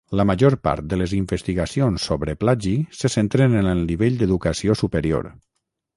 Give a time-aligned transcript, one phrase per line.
[0.19, 5.33] La major part de les investigacions sobre plagi se centren en el nivell d'educació superior.